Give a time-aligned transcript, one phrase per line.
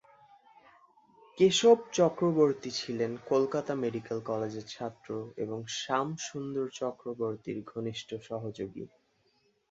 [1.37, 5.09] কেশব চক্রবর্তী ছিলেন কলকাতা মেডিকেল কলেজের ছাত্র
[5.37, 8.83] এবং শাম সুন্দর চক্রবর্তীর ঘনিষ্ঠ সহযোগী।